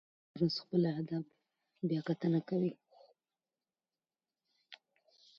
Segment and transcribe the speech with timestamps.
[0.03, 1.25] هغه هره ورځ خپل اهداف
[1.89, 2.73] بیاکتنه کوي.